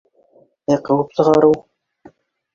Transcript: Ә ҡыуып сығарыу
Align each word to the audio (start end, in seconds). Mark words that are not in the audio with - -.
Ә 0.75 0.77
ҡыуып 0.87 1.13
сығарыу 1.19 1.55